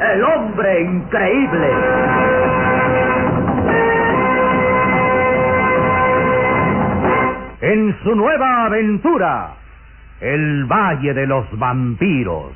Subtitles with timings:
[0.00, 1.70] el hombre increíble.
[7.60, 9.54] En su nueva aventura,
[10.20, 12.52] el Valle de los Vampiros.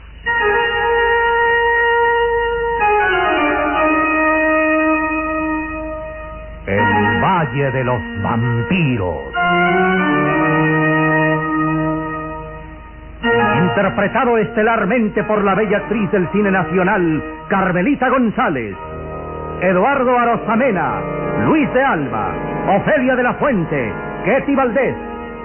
[6.67, 9.19] El Valle de los Vampiros.
[13.79, 18.77] Interpretado estelarmente por la bella actriz del cine nacional, Carmelita González,
[19.63, 21.01] Eduardo Arosamena,
[21.47, 22.33] Luis de Alba,
[22.77, 23.93] Ofelia de la Fuente,
[24.25, 24.95] Ketty Valdés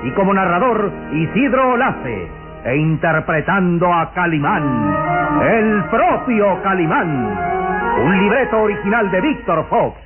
[0.03, 2.27] y como narrador Isidro Olace,
[2.65, 4.95] e interpretando a Calimán,
[5.43, 7.37] el propio Calimán,
[8.05, 9.97] un libreto original de Víctor Fox.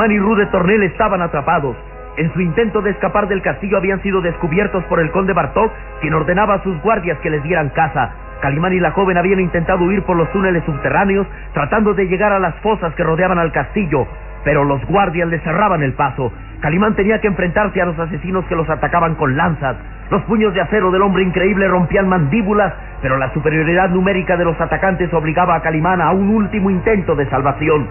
[0.00, 1.76] Calimán y Rude Tornel estaban atrapados.
[2.16, 5.70] En su intento de escapar del castillo habían sido descubiertos por el conde Bartok,
[6.00, 8.08] quien ordenaba a sus guardias que les dieran caza.
[8.40, 12.38] Calimán y la joven habían intentado huir por los túneles subterráneos, tratando de llegar a
[12.38, 14.06] las fosas que rodeaban al castillo,
[14.42, 16.32] pero los guardias les cerraban el paso.
[16.60, 19.76] Calimán tenía que enfrentarse a los asesinos que los atacaban con lanzas.
[20.10, 24.58] Los puños de acero del hombre increíble rompían mandíbulas, pero la superioridad numérica de los
[24.58, 27.86] atacantes obligaba a Calimán a un último intento de salvación.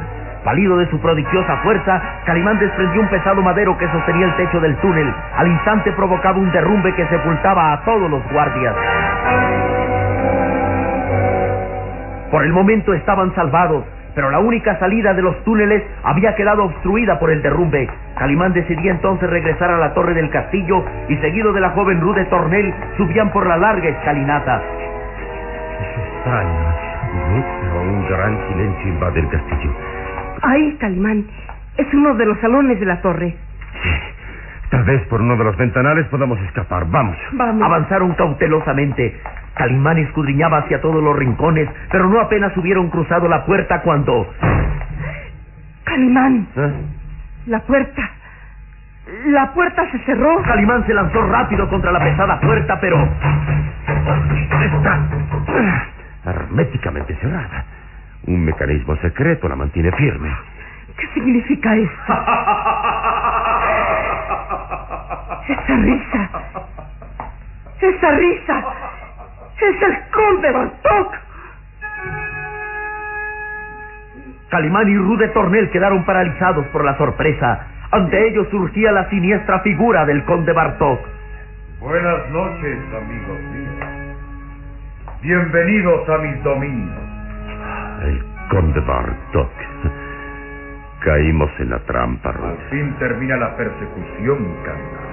[0.45, 4.75] Valido de su prodigiosa fuerza, Calimán desprendió un pesado madero que sostenía el techo del
[4.77, 5.13] túnel.
[5.35, 8.75] Al instante provocaba un derrumbe que sepultaba a todos los guardias.
[12.31, 13.83] Por el momento estaban salvados,
[14.15, 17.89] pero la única salida de los túneles había quedado obstruida por el derrumbe.
[18.17, 22.25] Calimán decidía entonces regresar a la torre del castillo y seguido de la joven Rude
[22.25, 24.61] Tornel subían por la larga escalinata.
[26.15, 26.75] Extraño,
[27.61, 29.88] pero un gran silencio invade el castillo.
[30.41, 31.25] Ahí, Calimán.
[31.77, 33.35] Es uno de los salones de la torre.
[34.69, 36.85] Tal vez por uno de los ventanales podamos escapar.
[36.89, 37.17] Vamos.
[37.33, 37.63] Vamos.
[37.63, 39.19] Avanzaron cautelosamente.
[39.55, 44.31] Calimán escudriñaba hacia todos los rincones, pero no apenas hubieron cruzado la puerta cuando...
[45.83, 46.71] Calimán, ¿Eh?
[47.47, 48.09] la puerta.
[49.25, 50.41] La puerta se cerró.
[50.43, 53.09] Calimán se lanzó rápido contra la pesada puerta, pero...
[56.19, 57.65] Está herméticamente cerrada.
[58.27, 60.29] Un mecanismo secreto la mantiene firme.
[60.97, 62.13] ¿Qué significa esto?
[65.47, 66.29] Esa risa.
[67.81, 68.63] Esa risa.
[69.61, 71.15] Es el conde Bartok.
[74.49, 77.67] Calimán y Rude Tornel quedaron paralizados por la sorpresa.
[77.91, 80.99] Ante ellos surgía la siniestra figura del conde Bartok.
[81.79, 83.87] Buenas noches, amigos míos.
[85.21, 87.08] Bienvenidos a mis dominios.
[88.01, 89.51] El conde Bartok.
[91.03, 92.59] Caímos en la trampa, Al Ruth.
[92.69, 95.09] fin termina la persecución, Calimán.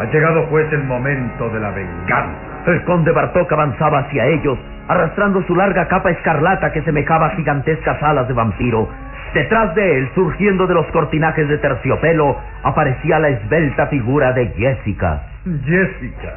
[0.00, 2.38] Ha llegado pues el momento de la venganza.
[2.66, 4.58] El conde Bartok avanzaba hacia ellos,
[4.88, 8.88] arrastrando su larga capa escarlata que semejaba a gigantescas alas de vampiro.
[9.34, 15.22] Detrás de él, surgiendo de los cortinajes de terciopelo, aparecía la esbelta figura de Jessica.
[15.64, 16.32] Jessica,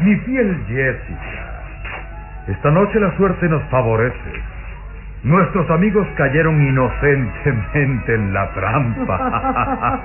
[0.00, 1.54] mi fiel Jessica.
[2.48, 4.57] Esta noche la suerte nos favorece.
[5.28, 10.00] Nuestros amigos cayeron inocentemente en la trampa.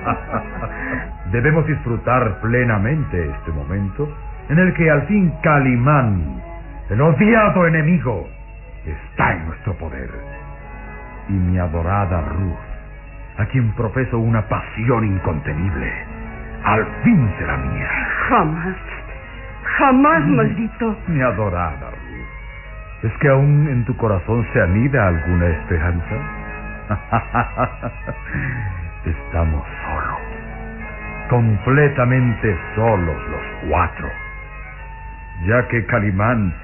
[1.32, 4.06] Debemos disfrutar plenamente este momento
[4.50, 6.42] en el que al fin Calimán,
[6.90, 8.28] el odiado enemigo,
[8.84, 10.10] está en nuestro poder.
[11.30, 15.90] Y mi adorada Ruth, a quien profeso una pasión incontenible,
[16.64, 17.88] al fin será mía.
[18.28, 18.76] Jamás.
[19.78, 20.98] Jamás, maldito.
[21.08, 22.03] Mi adorada Ruth.
[23.04, 26.16] ¿Es que aún en tu corazón se anida alguna esperanza?
[29.04, 30.20] Estamos solos.
[31.28, 34.08] Completamente solos los cuatro.
[35.46, 36.54] Ya que Calimán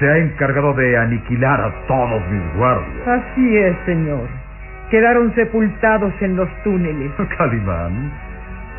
[0.00, 3.06] se ha encargado de aniquilar a todos mis guardias.
[3.06, 4.28] Así es, señor.
[4.90, 7.12] Quedaron sepultados en los túneles.
[7.38, 8.10] Calimán,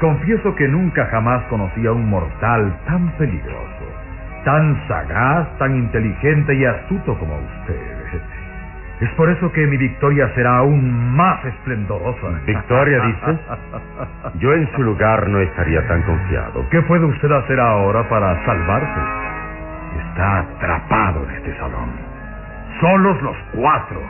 [0.02, 4.05] confieso que nunca jamás conocí a un mortal tan peligroso.
[4.46, 7.96] Tan sagaz, tan inteligente y astuto como usted.
[9.02, 12.28] Es por eso que mi victoria será aún más esplendorosa.
[12.46, 13.40] ¿Victoria, dice?
[14.40, 16.66] Yo en su lugar no estaría tan confiado.
[16.70, 19.02] ¿Qué puede usted hacer ahora para salvarse?
[20.08, 21.90] Está atrapado en este salón.
[22.80, 24.02] Solos los cuatro.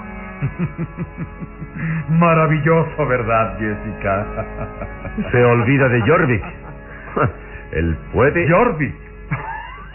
[2.09, 4.25] Maravilloso, ¿verdad, Jessica?
[5.31, 6.43] Se olvida de Jorvik.
[7.71, 8.47] Él puede.
[8.49, 9.04] Jorvik.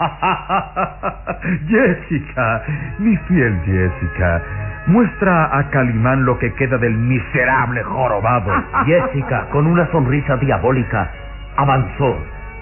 [1.69, 2.63] Jessica,
[2.99, 4.43] mi fiel Jessica,
[4.87, 8.51] muestra a Calimán lo que queda del miserable jorobado.
[8.87, 11.11] Jessica, con una sonrisa diabólica,
[11.57, 12.17] avanzó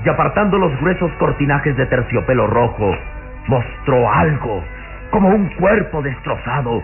[0.05, 2.93] y apartando los gruesos cortinajes de terciopelo rojo,
[3.47, 4.65] mostró algo,
[5.11, 6.83] como un cuerpo destrozado,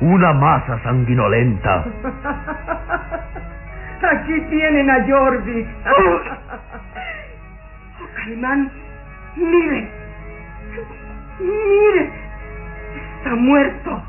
[0.00, 1.84] una masa sanguinolenta.
[4.02, 5.66] Aquí tienen a Jorvik.
[5.86, 6.20] Oh,
[8.14, 8.70] Calimán,
[9.36, 9.88] mire,
[11.40, 12.10] mire,
[13.18, 14.02] está muerto.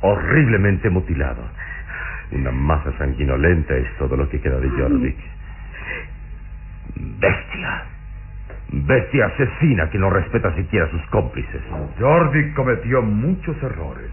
[0.00, 1.42] Horriblemente mutilado.
[2.32, 5.16] Una masa sanguinolenta es todo lo que queda de Jorvik.
[6.96, 7.84] Bestia.
[8.72, 11.60] Bestia asesina que no respeta siquiera a sus cómplices.
[11.98, 14.10] Jorvik cometió muchos errores.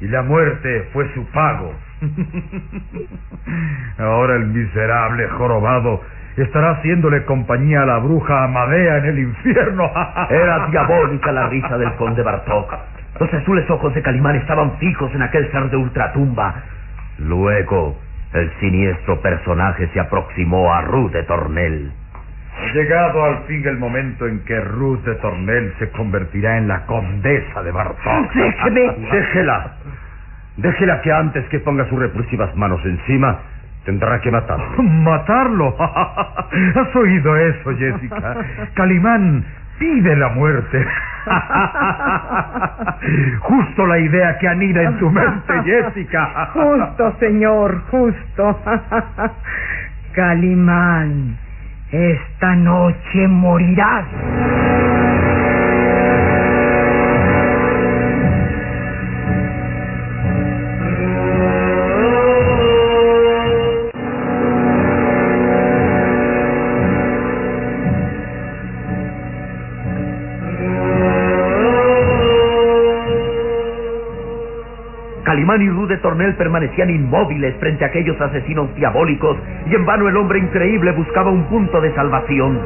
[0.00, 1.74] Y la muerte fue su pago.
[3.98, 6.02] Ahora el miserable jorobado
[6.36, 9.90] estará haciéndole compañía a la bruja Amadea en el infierno.
[10.30, 12.74] Era diabólica la risa del conde Bartok.
[13.18, 16.54] Los azules ojos de Calimán estaban fijos en aquel ser de ultratumba.
[17.18, 17.98] Luego,
[18.32, 21.92] el siniestro personaje se aproximó a Ruth de Tornel.
[22.58, 26.84] Ha llegado al fin el momento en que Ruth de Tornel se convertirá en la
[26.86, 28.32] condesa de Bartok.
[28.34, 28.96] Déjeme.
[29.10, 29.72] Déjela.
[30.56, 33.38] Déjela que antes que ponga sus repulsivas manos encima,
[33.84, 34.76] tendrá que matarlo.
[34.82, 35.76] ¿Matarlo?
[35.80, 38.36] ¿Has oído eso, Jessica?
[38.74, 39.44] Calimán
[39.78, 40.84] pide la muerte.
[43.40, 46.50] Justo la idea que anida en tu mente, Jessica.
[46.52, 48.60] Justo, señor, justo.
[50.12, 51.38] Calimán,
[51.90, 54.04] esta noche morirás.
[75.88, 79.36] De Tornel permanecían inmóviles frente a aquellos asesinos diabólicos
[79.70, 82.60] y en vano el hombre increíble buscaba un punto de salvación.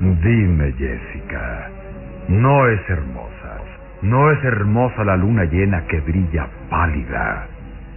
[0.22, 1.70] Dime, Jessica,
[2.28, 3.60] no es hermosa,
[4.02, 7.46] no es hermosa la luna llena que brilla pálida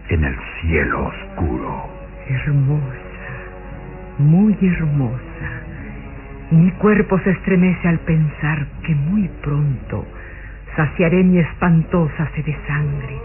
[0.10, 1.86] en el cielo oscuro.
[2.30, 2.88] Hermosa,
[4.20, 5.18] muy hermosa.
[6.52, 10.06] Mi cuerpo se estremece al pensar que muy pronto
[10.78, 13.20] saciaré mi espantosa sed de sangre.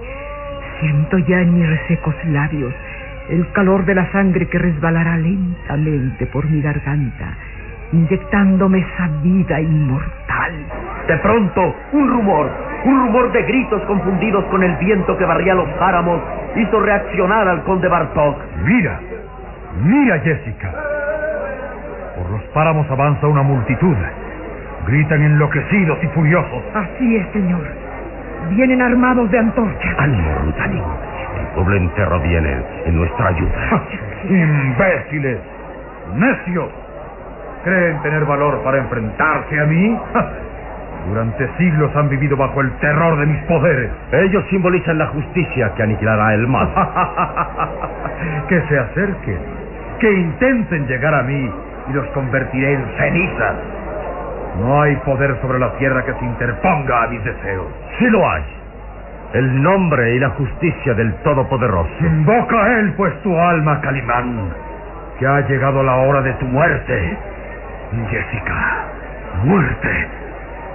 [0.80, 2.74] Siento ya en mis resecos labios
[3.28, 7.36] el calor de la sangre que resbalará lentamente por mi garganta,
[7.92, 10.52] inyectándome esa vida inmortal.
[11.06, 12.50] De pronto, un rumor,
[12.84, 16.20] un rumor de gritos confundidos con el viento que barría los páramos,
[16.56, 18.36] hizo reaccionar al conde Bartok.
[18.64, 18.98] Mira,
[19.84, 20.72] mira, Jessica.
[22.16, 23.96] Por los páramos avanza una multitud.
[24.86, 26.62] Gritan enloquecidos y furiosos.
[26.74, 27.62] Así es, señor.
[28.50, 29.94] Vienen armados de antorchas.
[29.98, 30.98] Ánimo, ánimo.
[31.38, 33.82] El pueblo entero viene en nuestra ayuda.
[34.28, 35.38] ¡Imbéciles!
[36.16, 36.68] ¡Necios!
[37.64, 39.98] ¿Creen tener valor para enfrentarse a mí?
[41.08, 43.90] Durante siglos han vivido bajo el terror de mis poderes.
[44.12, 46.68] Ellos simbolizan la justicia que aniquilará el mal.
[48.48, 49.38] que se acerquen,
[49.98, 51.50] que intenten llegar a mí
[51.88, 53.54] y los convertiré en cenizas.
[54.60, 57.66] No hay poder sobre la tierra que se interponga a mis deseos.
[57.98, 58.42] Sí lo hay.
[59.32, 61.90] El nombre y la justicia del Todopoderoso.
[62.00, 64.50] Invoca a él, pues, tu alma, Calimán,
[65.18, 67.16] que ha llegado la hora de tu muerte.
[68.10, 68.84] Jessica,
[69.44, 70.08] muerte.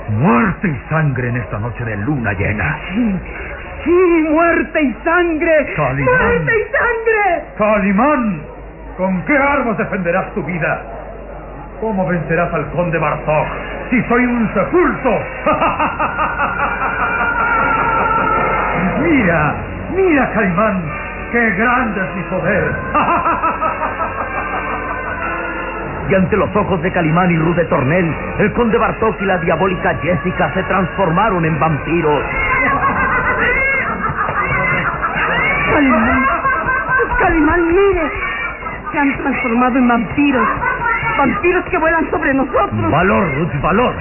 [0.10, 2.80] Muerte y sangre en esta noche de luna llena.
[2.90, 3.20] Sí,
[3.84, 5.74] sí, muerte y sangre.
[5.76, 6.16] Calimán.
[6.16, 7.44] Muerte y sangre.
[7.58, 8.42] Calimán,
[8.98, 10.82] ¿con qué armas defenderás tu vida?
[11.80, 13.48] ¿Cómo vencerás al conde Bartok
[13.92, 15.10] si soy un sepulto?
[19.04, 19.56] mira,
[19.96, 20.84] mira, Calimán,
[21.32, 22.76] qué grande es mi poder.
[26.10, 29.38] Y ante los ojos de Calimán y Ruth de Tornel, el conde Bartok y la
[29.38, 32.24] diabólica Jessica se transformaron en vampiros.
[35.74, 36.26] Calimán,
[37.20, 38.12] Calimán, mire.
[38.92, 40.48] Se han transformado en vampiros.
[41.18, 42.92] Vampiros que vuelan sobre nosotros.
[42.92, 43.96] Valor, Ruth, valor.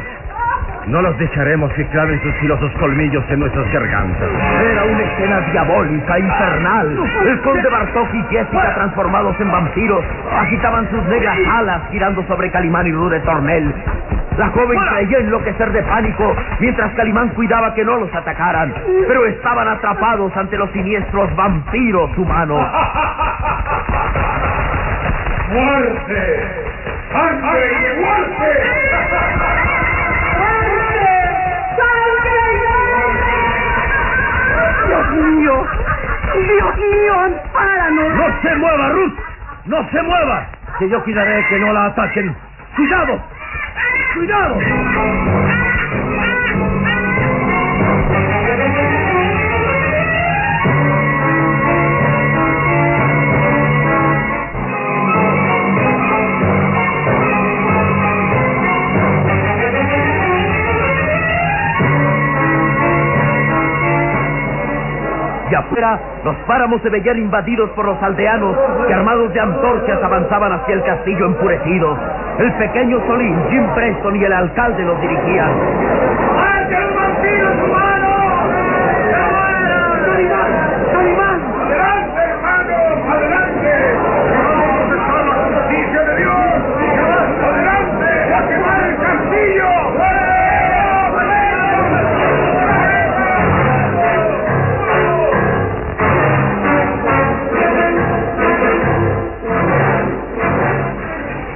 [0.87, 4.29] No los dejaremos que claven sus filosos colmillos en nuestras gargantas.
[4.71, 6.97] Era una escena diabólica, infernal.
[7.27, 12.87] El conde Bartok y Jessica, transformados en vampiros, agitaban sus negras alas girando sobre Calimán
[12.87, 13.75] y Rude Tornel.
[14.39, 18.73] La joven creía enloquecer de pánico, mientras Calimán cuidaba que no los atacaran,
[19.09, 22.61] pero estaban atrapados ante los siniestros vampiros humanos.
[25.53, 26.66] ¡Muerte!
[27.17, 28.47] ¡Sangre y muerte!
[34.87, 35.67] Dios mío,
[36.35, 38.15] Dios mío, ampáranos.
[38.17, 39.19] ¡No se mueva, Ruth!
[39.65, 40.47] ¡No se mueva!
[40.79, 42.37] Que yo cuidaré que no la ataquen.
[42.77, 43.19] ¡Cuidado!
[44.15, 45.46] ¡Cuidado!
[66.25, 68.57] Los páramos se veían invadidos por los aldeanos
[68.87, 71.99] que armados de antorchas avanzaban hacia el castillo enfurecidos.
[72.39, 75.51] El pequeño Solín, Jim Preston y el alcalde los dirigían.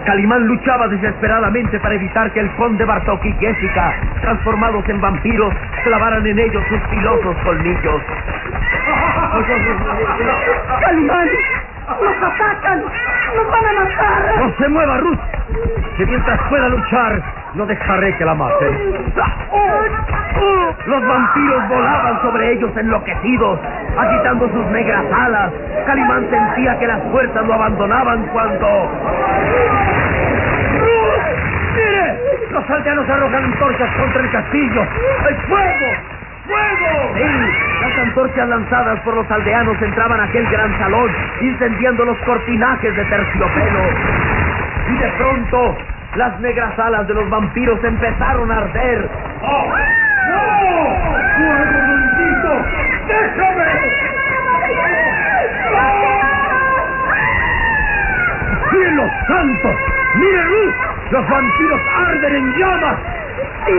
[0.04, 5.54] Calimán luchaba desesperadamente para evitar que el conde Bartok y Jessica, transformados en vampiros,
[5.84, 8.02] clavaran en ellos sus filosos colmillos.
[10.80, 11.28] Calimán,
[12.00, 12.82] nos atacan,
[13.36, 14.38] nos van a matar.
[14.38, 15.18] ¡No se mueva, Ruth!
[15.96, 17.22] Que mientras pueda luchar,
[17.54, 19.12] no dejaré que la maten.
[20.86, 23.58] Los vampiros volaban sobre ellos enloquecidos,
[23.98, 25.52] agitando sus negras alas.
[25.86, 28.90] Calimán sentía que las fuerzas lo abandonaban cuando...
[31.76, 32.18] ¡Mire!
[32.50, 34.82] Los aldeanos arrojan antorchas contra el castillo.
[35.26, 35.86] ¡Hay fuego!
[36.46, 37.14] ¡Fuego!
[37.14, 42.96] Sí, las antorchas lanzadas por los aldeanos entraban a aquel gran salón, incendiando los cortinajes
[42.96, 43.80] de terciopelo.
[44.88, 45.76] Y de pronto,
[46.16, 49.08] las negras alas de los vampiros empezaron a arder.
[49.42, 49.74] ¡Oh!
[50.28, 50.40] ¡No!
[51.36, 52.52] ¡Fuego maldito!
[53.06, 53.70] ¡Déjame!
[58.70, 59.76] ¡Cielos santos!
[60.16, 60.74] ¡Mire, Ruth!
[61.12, 62.98] ¡Los vampiros arden en llamas!
[63.66, 63.72] Sí,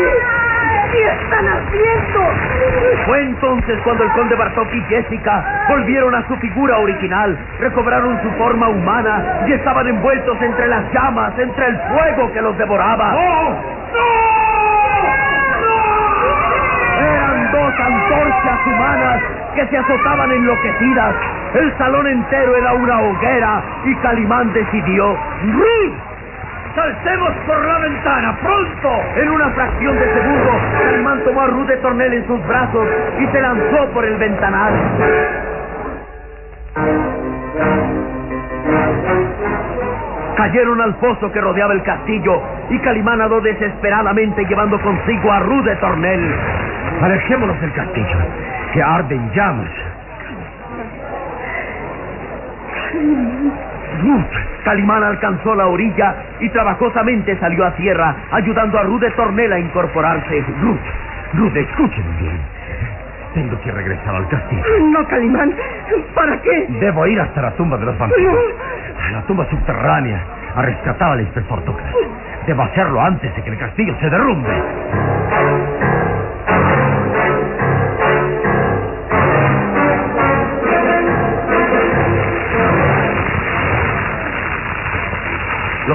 [0.98, 2.20] están haciendo.
[3.06, 8.32] Fue entonces cuando el conde Bartok y Jessica volvieron a su figura original, recobraron su
[8.32, 13.16] forma humana y estaban envueltos entre las llamas, entre el fuego que los devoraba.
[13.16, 13.56] ¡Oh!
[17.00, 19.22] Eran dos antorchas humanas
[19.56, 21.16] que se azotaban enloquecidas.
[21.54, 25.18] El salón entero era una hoguera y Calimán decidió.
[26.76, 28.38] ¡Saltemos por la ventana!
[28.42, 28.90] ¡Pronto!
[29.18, 32.88] En una fracción de segundo, Calimán tomó a Ruth de Tornel en sus brazos
[33.20, 34.74] y se lanzó por el ventanal.
[40.38, 45.66] Cayeron al foso que rodeaba el castillo y Calimán nadó desesperadamente llevando consigo a Ruth
[45.66, 46.36] de Tornel.
[47.02, 48.18] Alejémonos del castillo,
[48.74, 49.70] que arde en llamas.
[54.64, 59.60] Calimán alcanzó la orilla y trabajosamente salió a tierra, ayudando a Ruth de Tornel a
[59.60, 60.44] incorporarse.
[60.62, 60.80] Ruth,
[61.34, 62.40] Ruth, escúcheme bien.
[63.34, 64.62] Tengo que regresar al castillo.
[64.92, 65.54] No, Calimán,
[66.14, 66.66] ¿para qué?
[66.80, 68.36] Debo ir hasta la tumba de los vampiros.
[69.14, 70.22] La tumba subterránea,
[70.56, 71.94] a rescatar al inspector Douglas.
[72.46, 74.62] Debo hacerlo antes de que el castillo se derrumbe.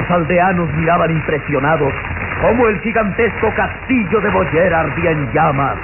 [0.07, 1.93] Los aldeanos miraban impresionados
[2.41, 5.77] cómo el gigantesco castillo de Boyer ardía en llamas.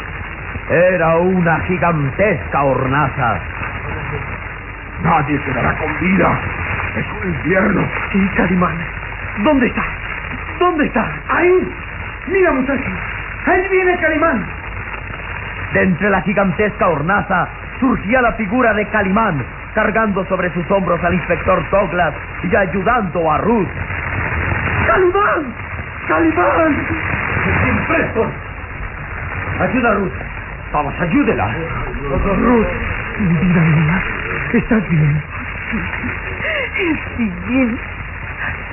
[0.71, 3.41] Era una gigantesca hornaza.
[5.02, 6.38] Nadie quedará con vida.
[6.97, 7.85] Es un infierno.
[8.12, 8.79] Sí, Calimán.
[9.43, 9.83] ¿Dónde está?
[10.61, 11.05] ¿Dónde está?
[11.29, 11.75] Ahí.
[12.29, 12.91] Mira, muchacho.
[13.47, 14.47] Ahí viene Calimán.
[15.73, 17.49] De entre la gigantesca hornaza
[17.81, 23.38] surgía la figura de Calimán, cargando sobre sus hombros al inspector Douglas y ayudando a
[23.38, 23.69] Ruth.
[24.87, 25.55] ¡Calimán!
[26.09, 26.87] ¡Calimán!
[27.64, 28.33] ¡Jim Preston!
[29.61, 30.12] Ayuda a Ruth.
[30.73, 31.55] Vamos, ayúdela.
[32.38, 32.67] Ruth,
[33.19, 34.02] vida mía,
[34.55, 35.23] ¿estás bien?
[37.17, 37.79] Sí, bien.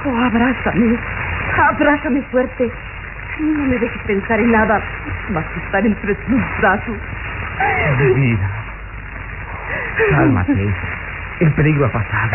[0.05, 0.97] Oh, abrázame.
[1.57, 2.71] Abrázame fuerte.
[3.39, 4.81] No me dejes pensar en nada
[5.29, 6.97] más que estar entre tus brazos.
[7.99, 8.58] Mi vida.
[10.11, 10.73] Cálmate.
[11.39, 12.31] El peligro ha pasado.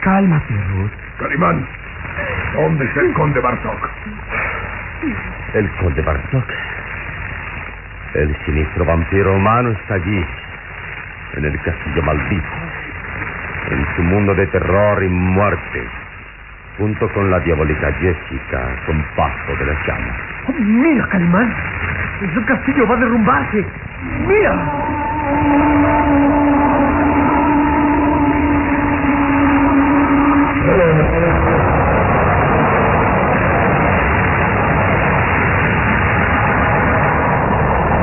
[0.00, 0.90] Cálmate, Ruth.
[1.18, 1.66] Calimán,
[2.54, 3.90] ¿dónde está el conde Bartok?
[5.54, 6.44] El conde Bartok.
[8.14, 10.24] El siniestro vampiro humano está allí,
[11.34, 12.46] en el castillo maldito,
[13.70, 15.84] en su mundo de terror y muerte,
[16.78, 20.16] junto con la diabólica Jessica, con paso de las llamas.
[20.46, 21.52] Oh, mira, Calimán.
[22.22, 23.64] El castillo va a derrumbarse.
[24.26, 24.54] Mira.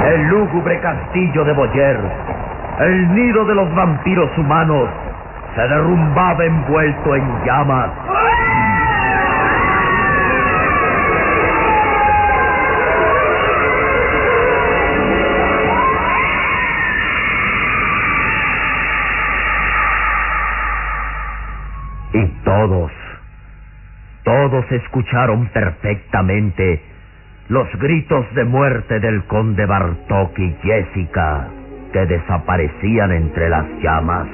[0.07, 1.99] El lúgubre castillo de Boyer,
[2.81, 4.89] el nido de los vampiros humanos,
[5.55, 7.89] se derrumbaba envuelto en llamas.
[22.13, 22.91] Y todos,
[24.23, 26.90] todos escucharon perfectamente
[27.51, 31.49] los gritos de muerte del conde Bartok y Jessica
[31.91, 34.25] que desaparecían entre las llamas.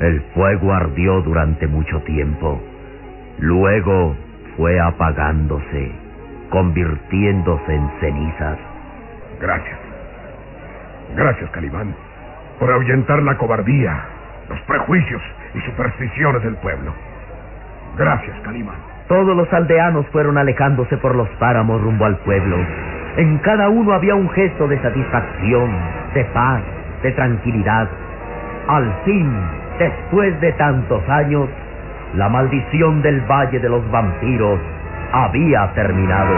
[0.00, 2.60] El fuego ardió durante mucho tiempo.
[3.38, 4.16] Luego
[4.56, 5.92] fue apagándose,
[6.50, 8.58] convirtiéndose en cenizas.
[9.40, 9.78] Gracias.
[11.14, 11.94] Gracias, Calimán,
[12.58, 14.04] por ahuyentar la cobardía,
[14.48, 15.22] los prejuicios
[15.54, 16.92] y supersticiones del pueblo.
[17.96, 18.95] Gracias, Calimán.
[19.08, 22.56] Todos los aldeanos fueron alejándose por los páramos rumbo al pueblo.
[23.16, 25.70] En cada uno había un gesto de satisfacción,
[26.12, 26.60] de paz,
[27.04, 27.88] de tranquilidad.
[28.66, 29.32] Al fin,
[29.78, 31.48] después de tantos años,
[32.16, 34.58] la maldición del Valle de los Vampiros
[35.12, 36.34] había terminado.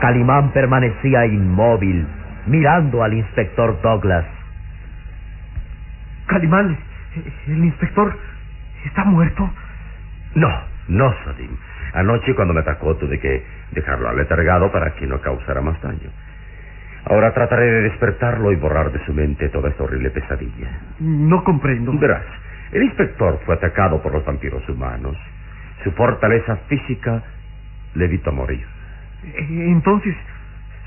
[0.00, 2.06] Calimán permanecía inmóvil,
[2.46, 4.37] mirando al inspector Douglas.
[6.28, 6.76] Calimán,
[7.46, 8.16] el inspector
[8.84, 9.50] está muerto.
[10.34, 10.48] No,
[10.88, 11.50] no, Sadim.
[11.94, 16.10] Anoche cuando me atacó tuve que dejarlo aletargado para que no causara más daño.
[17.06, 20.68] Ahora trataré de despertarlo y borrar de su mente toda esta horrible pesadilla.
[21.00, 21.92] No comprendo.
[21.98, 22.24] Verás,
[22.72, 25.16] el inspector fue atacado por los vampiros humanos.
[25.82, 27.22] Su fortaleza física
[27.94, 28.66] le evitó morir.
[29.24, 30.14] Eh, Entonces,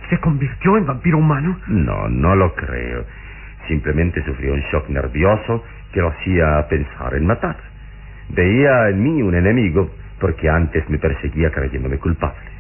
[0.10, 1.58] ¿se convirtió en vampiro humano?
[1.68, 3.06] No, no lo creo.
[3.72, 7.56] Simplemente sufrió un shock nervioso que lo hacía pensar en matar.
[8.28, 12.52] Veía en mí un enemigo porque antes me perseguía creyéndome culpable.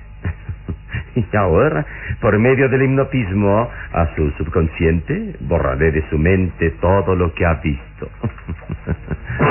[1.17, 1.85] y ahora,
[2.21, 7.55] por medio del hipnotismo a su subconsciente, borraré de su mente todo lo que ha
[7.55, 8.09] visto.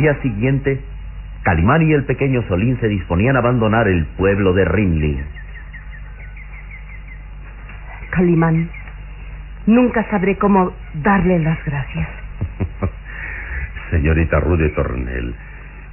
[0.00, 0.80] día siguiente,
[1.42, 5.22] Calimán y el pequeño Solín se disponían a abandonar el pueblo de Rimley.
[8.10, 8.68] Calimán,
[9.66, 12.08] nunca sabré cómo darle las gracias.
[13.90, 15.34] Señorita Rude Tornel,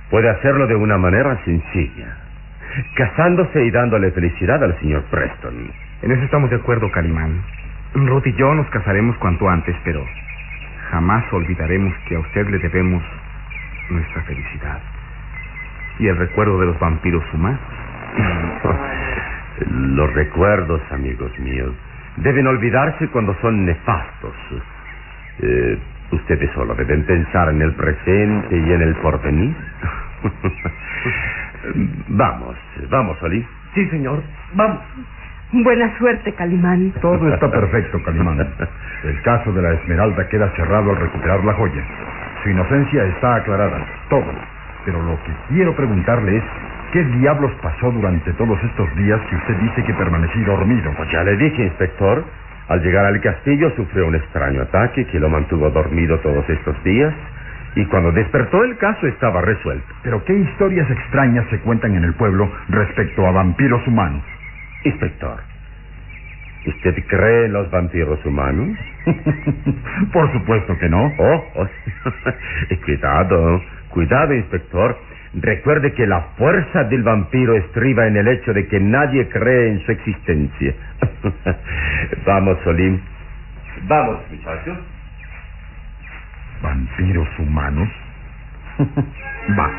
[0.10, 2.18] puede hacerlo de una manera sencilla,
[2.96, 5.72] casándose y dándole felicidad al señor Preston.
[6.02, 7.42] En eso estamos de acuerdo, Calimán.
[7.94, 10.06] Ruth y yo nos casaremos cuanto antes, pero
[10.92, 13.02] jamás olvidaremos que a usted le debemos
[13.90, 14.82] nuestra felicidad
[16.00, 17.60] y el recuerdo de los vampiros humanos.
[19.70, 21.74] Los recuerdos, amigos míos,
[22.18, 24.36] deben olvidarse cuando son nefastos.
[25.40, 25.80] Eh,
[26.12, 29.56] ustedes solo deben pensar en el presente y en el porvenir.
[32.10, 32.58] vamos,
[32.90, 33.48] vamos, Oli.
[33.74, 34.22] Sí, señor.
[34.56, 34.82] Vamos.
[35.54, 36.92] Buena suerte, Calimán.
[37.02, 38.46] Todo está perfecto, Calimán.
[39.06, 41.82] El caso de la Esmeralda queda cerrado al recuperar la joya.
[42.46, 44.32] Su inocencia está aclarada, todo.
[44.86, 46.44] Pero lo que quiero preguntarle es,
[46.94, 50.94] ¿qué diablos pasó durante todos estos días que usted dice que permanecí dormido?
[50.96, 52.24] Pues ya le dije, inspector.
[52.68, 57.16] Al llegar al castillo sufrió un extraño ataque que lo mantuvo dormido todos estos días.
[57.78, 59.88] Y cuando despertó el caso estaba resuelto.
[60.04, 64.22] Pero ¿qué historias extrañas se cuentan en el pueblo respecto a vampiros humanos?
[64.84, 65.40] Inspector,
[66.66, 68.78] ¿usted cree en los vampiros humanos?
[70.14, 71.14] Por supuesto que no.
[71.18, 71.68] Oh, oh.
[72.86, 74.98] cuidado, cuidado, inspector.
[75.36, 79.86] Recuerde que la fuerza del vampiro estriba en el hecho de que nadie cree en
[79.86, 80.74] su existencia.
[82.26, 83.00] Vamos, Solim.
[83.88, 84.78] Vamos, muchachos.
[86.62, 87.90] ¿Vampiros humanos?
[89.60, 89.72] Va,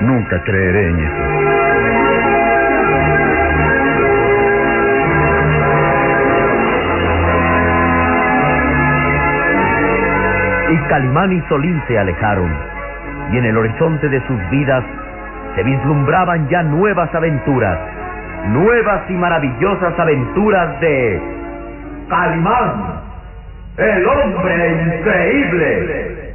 [0.00, 1.59] nunca creeré en eso.
[10.70, 12.48] Y Calimán y Solín se alejaron,
[13.32, 14.84] y en el horizonte de sus vidas
[15.56, 17.76] se vislumbraban ya nuevas aventuras,
[18.50, 21.20] nuevas y maravillosas aventuras de
[22.08, 23.00] Calimán,
[23.78, 26.34] el hombre increíble.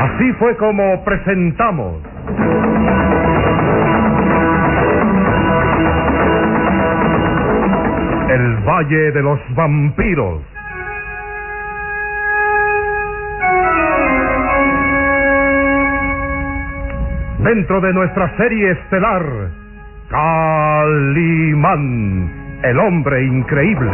[0.00, 1.96] Así fue como presentamos.
[8.28, 10.42] El Valle de los Vampiros.
[17.38, 19.22] Dentro de nuestra serie estelar,
[20.08, 20.98] Calimán,
[22.64, 23.92] el hombre increíble.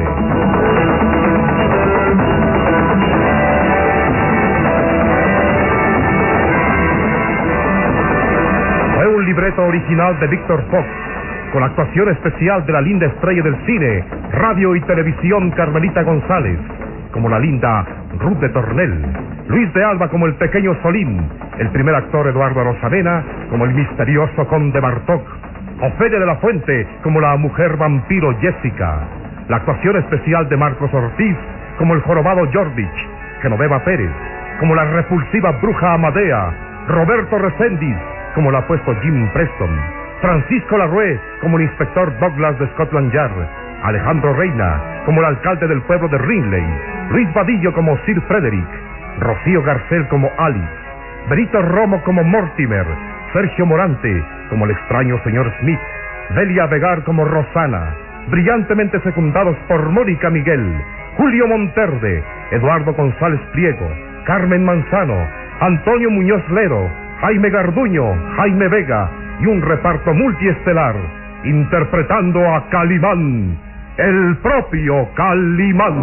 [8.95, 10.89] Fue un libreto original de Víctor Fox,
[11.53, 16.59] con actuación especial de la linda estrella del cine, radio y televisión Carmelita González,
[17.13, 17.85] como la linda
[18.19, 19.05] Ruth de Tornel,
[19.49, 21.21] Luis de Alba como el pequeño Solín,
[21.59, 25.23] el primer actor Eduardo Rosamena como el misterioso conde Bartok,
[25.83, 29.01] Ofelia de la Fuente como la mujer vampiro Jessica,
[29.49, 31.37] la actuación especial de Marcos Ortiz
[31.77, 33.09] como el jorobado Jordich,
[33.43, 34.11] Genoveva Pérez
[34.59, 37.97] como la repulsiva bruja Amadea, Roberto Resendiz
[38.35, 43.33] como el apuesto Jim Preston, Francisco Larue como el inspector Douglas de Scotland Yard,
[43.83, 46.65] Alejandro Reina como el alcalde del pueblo de Ringley,
[47.11, 48.69] Luis Vadillo como Sir Frederick,
[49.19, 50.69] Rocío Garcel como Alice,
[51.29, 52.87] Benito Romo como Mortimer,
[53.33, 55.81] Sergio Morante como el extraño señor Smith,
[56.37, 57.93] Delia Vegar como Rosana,
[58.29, 60.73] brillantemente secundados por Mónica Miguel,
[61.17, 63.91] Julio Monterde, Eduardo González Pliego,
[64.25, 65.27] Carmen Manzano,
[65.59, 66.89] Antonio Muñoz Lero,
[67.23, 69.11] Jaime Garduño, Jaime Vega
[69.43, 70.95] y un reparto multiestelar
[71.45, 73.59] interpretando a Calimán,
[73.97, 75.97] el propio Calimán.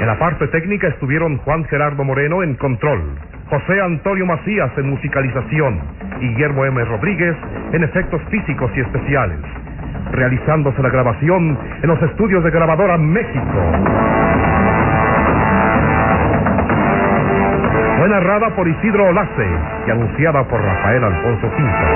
[0.00, 3.02] En la parte técnica estuvieron Juan Gerardo Moreno en control,
[3.50, 5.80] José Antonio Macías en musicalización
[6.20, 6.82] y Guillermo M.
[6.82, 7.36] Rodríguez
[7.72, 9.40] en efectos físicos y especiales,
[10.12, 14.73] realizándose la grabación en los estudios de grabadora México.
[18.04, 19.48] Fue narrada por Isidro Olace
[19.86, 21.88] y anunciada por Rafael Alfonso Quinta.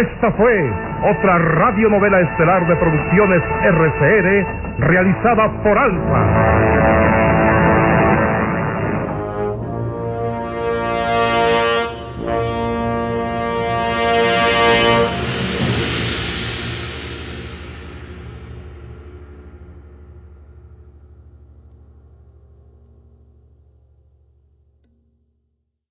[0.00, 0.68] Esta fue
[1.08, 4.46] otra radionovela estelar de producciones RCR
[4.80, 7.29] realizada por Alfa.